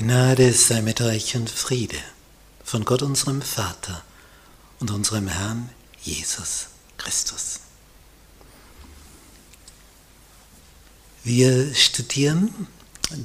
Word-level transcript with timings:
Gnade 0.00 0.50
sei 0.54 0.80
mit 0.80 1.02
euch 1.02 1.36
und 1.36 1.50
Friede 1.50 1.98
von 2.64 2.86
Gott 2.86 3.02
unserem 3.02 3.42
Vater 3.42 4.02
und 4.78 4.90
unserem 4.90 5.28
Herrn 5.28 5.68
Jesus 6.00 6.68
Christus. 6.96 7.60
Wir 11.22 11.74
studieren 11.74 12.66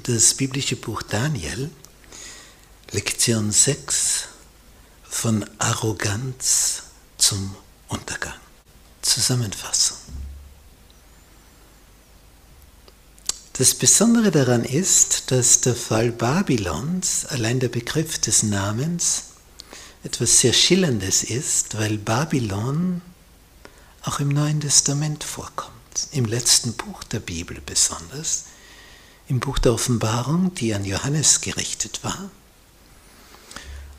das 0.03 0.33
biblische 0.33 0.75
Buch 0.75 1.01
Daniel, 1.01 1.71
Lektion 2.91 3.53
6 3.53 4.25
von 5.05 5.49
Arroganz 5.59 6.83
zum 7.17 7.55
Untergang. 7.87 8.35
Zusammenfassung. 9.01 10.24
Das 13.57 13.73
Besondere 13.73 14.31
daran 14.31 14.65
ist, 14.65 15.31
dass 15.31 15.61
der 15.61 15.75
Fall 15.75 16.11
Babylons, 16.11 17.25
allein 17.27 17.61
der 17.61 17.69
Begriff 17.69 18.19
des 18.19 18.43
Namens, 18.43 19.27
etwas 20.03 20.41
sehr 20.41 20.51
Schillerndes 20.51 21.23
ist, 21.23 21.77
weil 21.77 21.97
Babylon 21.97 23.01
auch 24.03 24.19
im 24.19 24.27
Neuen 24.27 24.59
Testament 24.59 25.23
vorkommt, 25.23 25.71
im 26.11 26.25
letzten 26.25 26.73
Buch 26.73 27.05
der 27.05 27.21
Bibel 27.21 27.61
besonders, 27.65 28.43
im 29.29 29.39
Buch 29.39 29.57
der 29.57 29.73
Offenbarung, 29.73 30.53
die 30.55 30.73
an 30.73 30.83
Johannes 30.83 31.39
gerichtet 31.39 32.03
war. 32.03 32.29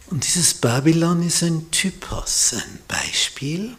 Und 0.09 0.27
dieses 0.27 0.53
Babylon 0.53 1.23
ist 1.27 1.43
ein 1.43 1.71
Typos, 1.71 2.53
ein 2.53 2.79
Beispiel, 2.89 3.75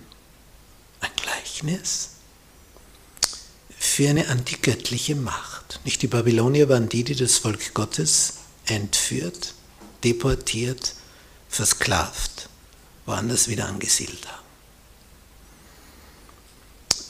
ein 1.02 1.12
Gleichnis 1.18 2.17
für 3.98 4.08
eine 4.08 4.28
antigöttliche 4.28 5.16
Macht. 5.16 5.80
Nicht 5.84 6.04
die 6.04 6.08
Babylonier 6.08 6.70
waren 6.70 6.88
die, 6.88 7.04
die 7.04 7.16
das 7.16 7.40
Volk 7.40 7.74
Gottes 7.74 8.34
entführt, 8.68 9.56
deportiert, 10.04 10.94
versklavt, 11.50 12.48
woanders 13.08 13.48
wieder 13.48 13.66
angesiedelt 13.68 14.28
haben. 14.28 14.46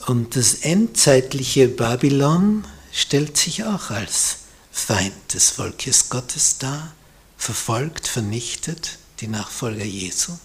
Und 0.06 0.34
das 0.34 0.54
endzeitliche 0.54 1.68
Babylon 1.68 2.64
stellt 2.90 3.36
sich 3.36 3.64
auch 3.64 3.90
als 3.90 4.38
Feind 4.72 5.34
des 5.34 5.50
Volkes 5.50 6.08
Gottes 6.08 6.56
dar, 6.56 6.94
verfolgt, 7.36 8.08
vernichtet 8.08 8.96
die 9.20 9.28
Nachfolger 9.28 9.84
Jesu. 9.84 10.38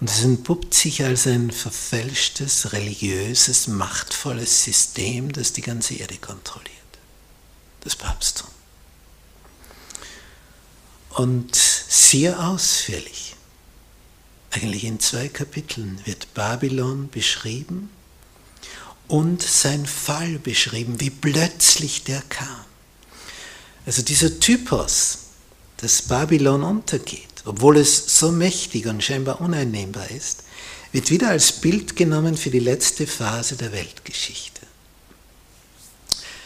Und 0.00 0.10
es 0.10 0.22
entpuppt 0.22 0.74
sich 0.74 1.04
als 1.04 1.26
ein 1.26 1.50
verfälschtes, 1.50 2.72
religiöses, 2.72 3.68
machtvolles 3.68 4.64
System, 4.64 5.32
das 5.32 5.52
die 5.52 5.62
ganze 5.62 5.94
Erde 5.94 6.16
kontrolliert. 6.16 6.70
Das 7.80 7.96
Papsttum. 7.96 8.48
Und 11.10 11.54
sehr 11.54 12.48
ausführlich, 12.48 13.36
eigentlich 14.50 14.84
in 14.84 14.98
zwei 15.00 15.28
Kapiteln, 15.28 16.00
wird 16.04 16.34
Babylon 16.34 17.08
beschrieben 17.08 17.90
und 19.06 19.42
sein 19.42 19.86
Fall 19.86 20.38
beschrieben, 20.38 21.00
wie 21.00 21.10
plötzlich 21.10 22.04
der 22.04 22.22
kam. 22.22 22.64
Also 23.86 24.02
dieser 24.02 24.40
Typos, 24.40 25.18
dass 25.76 26.02
Babylon 26.02 26.62
untergeht, 26.62 27.33
obwohl 27.44 27.76
es 27.76 28.18
so 28.18 28.32
mächtig 28.32 28.86
und 28.86 29.02
scheinbar 29.02 29.40
uneinnehmbar 29.40 30.10
ist, 30.10 30.44
wird 30.92 31.10
wieder 31.10 31.30
als 31.30 31.52
Bild 31.52 31.96
genommen 31.96 32.36
für 32.36 32.50
die 32.50 32.60
letzte 32.60 33.06
Phase 33.06 33.56
der 33.56 33.72
Weltgeschichte. 33.72 34.60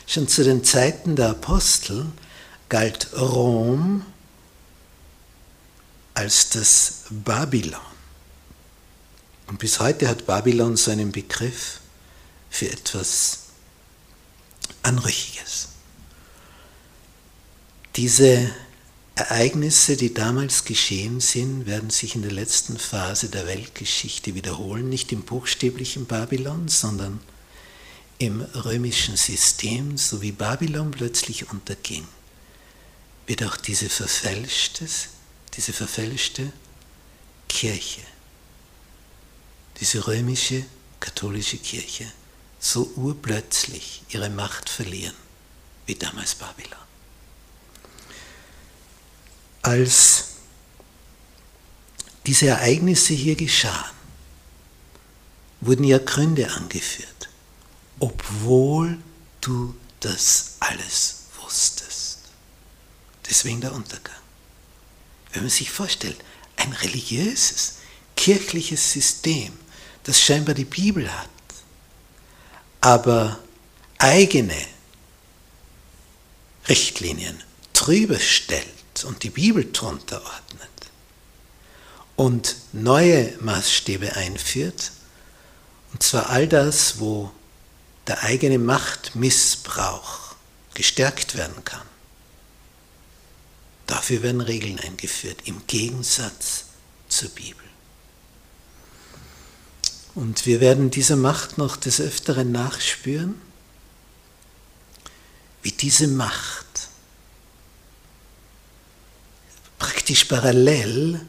Schon 0.06 0.26
zu 0.26 0.42
den 0.42 0.64
Zeiten 0.64 1.16
der 1.16 1.30
Apostel 1.30 2.06
galt 2.68 3.08
Rom 3.18 4.04
als 6.14 6.48
das 6.48 7.04
Babylon. 7.10 7.80
Und 9.46 9.58
bis 9.58 9.80
heute 9.80 10.08
hat 10.08 10.26
Babylon 10.26 10.76
so 10.76 10.90
einen 10.90 11.12
Begriff 11.12 11.80
für 12.50 12.70
etwas 12.70 13.40
Anrüchiges. 14.82 15.68
Diese 17.96 18.50
Ereignisse, 19.18 19.96
die 19.96 20.14
damals 20.14 20.64
geschehen 20.64 21.18
sind, 21.18 21.66
werden 21.66 21.90
sich 21.90 22.14
in 22.14 22.22
der 22.22 22.30
letzten 22.30 22.78
Phase 22.78 23.28
der 23.28 23.48
Weltgeschichte 23.48 24.36
wiederholen, 24.36 24.88
nicht 24.88 25.10
im 25.10 25.22
buchstäblichen 25.22 26.06
Babylon, 26.06 26.68
sondern 26.68 27.18
im 28.18 28.40
römischen 28.40 29.16
System, 29.16 29.98
so 29.98 30.22
wie 30.22 30.30
Babylon 30.30 30.92
plötzlich 30.92 31.50
unterging, 31.50 32.06
wird 33.26 33.42
auch 33.42 33.56
diese 33.56 33.88
verfälschte, 33.88 34.86
diese 35.54 35.72
verfälschte 35.72 36.52
Kirche, 37.48 38.02
diese 39.80 40.06
römische 40.06 40.64
katholische 41.00 41.58
Kirche, 41.58 42.06
so 42.60 42.88
urplötzlich 42.94 44.02
ihre 44.10 44.30
Macht 44.30 44.68
verlieren 44.68 45.14
wie 45.86 45.96
damals 45.96 46.36
Babylon 46.36 46.87
als 49.68 50.24
diese 52.24 52.46
Ereignisse 52.46 53.12
hier 53.12 53.36
geschahen, 53.36 53.94
wurden 55.60 55.84
ja 55.84 55.98
Gründe 55.98 56.50
angeführt, 56.50 57.28
obwohl 57.98 58.98
du 59.42 59.74
das 60.00 60.56
alles 60.60 61.24
wusstest. 61.42 62.20
Deswegen 63.28 63.60
der 63.60 63.74
Untergang. 63.74 64.14
Wenn 65.32 65.42
man 65.42 65.50
sich 65.50 65.70
vorstellt, 65.70 66.16
ein 66.56 66.72
religiöses, 66.72 67.74
kirchliches 68.16 68.92
System, 68.92 69.52
das 70.04 70.22
scheinbar 70.22 70.54
die 70.54 70.64
Bibel 70.64 71.12
hat, 71.12 71.28
aber 72.80 73.38
eigene 73.98 74.56
Richtlinien 76.68 77.42
drüber 77.74 78.18
stellt, 78.18 78.77
und 79.04 79.22
die 79.22 79.30
Bibel 79.30 79.70
drunter 79.72 80.22
ordnet 80.22 80.68
und 82.16 82.56
neue 82.72 83.36
Maßstäbe 83.40 84.16
einführt, 84.16 84.92
und 85.92 86.02
zwar 86.02 86.30
all 86.30 86.48
das, 86.48 86.98
wo 86.98 87.30
der 88.06 88.22
eigene 88.22 88.58
Machtmissbrauch 88.58 90.34
gestärkt 90.74 91.36
werden 91.36 91.64
kann. 91.64 91.86
Dafür 93.86 94.22
werden 94.22 94.40
Regeln 94.40 94.78
eingeführt, 94.78 95.42
im 95.44 95.66
Gegensatz 95.66 96.64
zur 97.08 97.30
Bibel. 97.30 97.64
Und 100.14 100.44
wir 100.46 100.60
werden 100.60 100.90
dieser 100.90 101.16
Macht 101.16 101.58
noch 101.58 101.76
des 101.76 102.00
Öfteren 102.00 102.50
nachspüren, 102.52 103.40
wie 105.62 105.72
diese 105.72 106.08
Macht 106.08 106.67
praktisch 110.08 110.24
parallel 110.24 111.20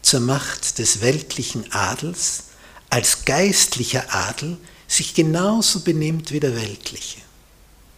zur 0.00 0.20
Macht 0.20 0.78
des 0.78 1.00
weltlichen 1.00 1.72
Adels 1.72 2.44
als 2.88 3.24
geistlicher 3.24 4.14
Adel 4.14 4.58
sich 4.86 5.12
genauso 5.12 5.80
benimmt 5.80 6.30
wie 6.30 6.38
der 6.38 6.54
weltliche. 6.54 7.18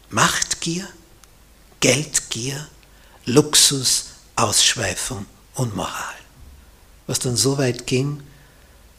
Machtgier, 0.08 0.88
Geldgier, 1.80 2.66
Luxus, 3.26 4.06
Ausschweifung 4.34 5.26
und 5.56 5.76
Moral. 5.76 6.14
Was 7.06 7.18
dann 7.18 7.36
so 7.36 7.58
weit 7.58 7.86
ging, 7.86 8.22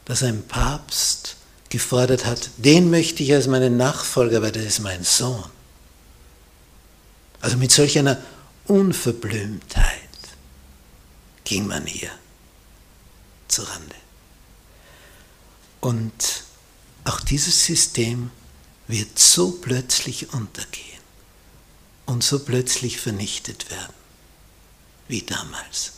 dass 0.04 0.22
ein 0.22 0.46
Papst 0.46 1.34
gefordert 1.70 2.24
hat, 2.24 2.50
den 2.56 2.88
möchte 2.88 3.24
ich 3.24 3.34
als 3.34 3.48
meinen 3.48 3.76
Nachfolger, 3.76 4.42
weil 4.42 4.52
der 4.52 4.64
ist 4.64 4.78
mein 4.78 5.02
Sohn. 5.02 5.50
Also 7.40 7.56
mit 7.56 7.72
solch 7.72 7.98
einer 7.98 8.18
Unverblümtheit 8.68 9.81
ging 11.44 11.66
man 11.66 11.86
hier 11.86 12.10
zu 13.48 13.62
Rande. 13.62 13.96
Und 15.80 16.44
auch 17.04 17.20
dieses 17.20 17.64
System 17.64 18.30
wird 18.86 19.18
so 19.18 19.52
plötzlich 19.52 20.32
untergehen 20.32 21.00
und 22.06 22.22
so 22.22 22.38
plötzlich 22.44 23.00
vernichtet 23.00 23.70
werden, 23.70 23.94
wie 25.08 25.22
damals 25.22 25.92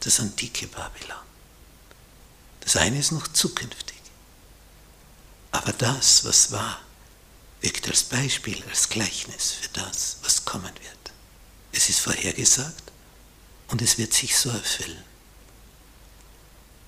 das 0.00 0.20
antike 0.20 0.66
Babylon. 0.68 1.16
Das 2.60 2.76
eine 2.76 2.98
ist 2.98 3.12
noch 3.12 3.26
zukünftig, 3.28 4.00
aber 5.50 5.72
das, 5.72 6.24
was 6.24 6.52
war, 6.52 6.80
wirkt 7.60 7.88
als 7.88 8.04
Beispiel, 8.04 8.62
als 8.68 8.88
Gleichnis 8.88 9.52
für 9.52 9.68
das, 9.72 10.18
was 10.22 10.44
kommen 10.44 10.72
wird. 10.74 11.12
Es 11.72 11.88
ist 11.88 12.00
vorhergesagt 12.00 12.90
und 13.70 13.82
es 13.82 13.98
wird 13.98 14.12
sich 14.12 14.36
so 14.36 14.50
erfüllen. 14.50 15.02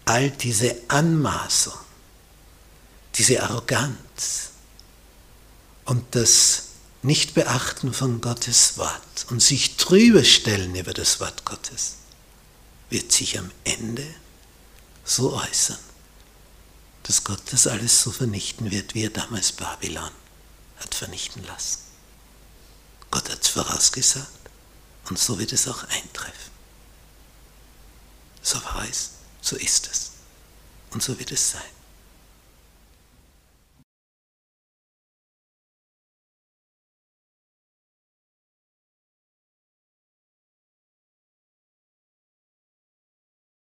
All 0.05 0.31
diese 0.31 0.77
Anmaßung, 0.89 1.79
diese 3.15 3.43
Arroganz 3.43 4.51
und 5.85 6.15
das 6.15 6.65
nicht 7.03 7.35
beachten 7.35 7.93
von 7.93 8.21
Gottes 8.21 8.79
Wort 8.79 9.27
und 9.31 9.41
sich 9.41 9.77
drüber 9.77 10.25
stellen 10.25 10.75
über 10.75 10.93
das 10.93 11.21
Wort 11.21 11.45
Gottes, 11.45 11.97
wird 12.91 13.11
sich 13.11 13.39
am 13.39 13.51
Ende 13.65 14.07
so 15.05 15.35
äußern, 15.35 15.79
dass 17.05 17.25
Gott 17.25 17.43
das 17.51 17.67
alles 17.67 18.03
so 18.03 18.11
vernichten 18.13 18.71
wird, 18.71 18.95
wie 18.95 19.05
er 19.05 19.11
damals 19.11 19.53
Babylon 19.53 20.11
hat 20.77 20.95
vernichten 20.95 21.45
lassen. 21.45 21.79
Gott 23.11 23.29
hat 23.31 23.43
es 23.43 23.49
vorausgesagt 23.49 24.29
und 25.09 25.19
so 25.19 25.39
wird 25.39 25.53
es 25.53 25.69
auch 25.69 25.85
eintreffen. 25.85 26.42
So 28.53 28.63
war 28.65 28.87
es, 28.87 29.13
so 29.41 29.57
ist 29.57 29.89
es 29.91 30.11
und 30.91 31.03
so 31.03 31.19
wird 31.19 31.33
es 31.33 31.53
sein. 31.53 31.63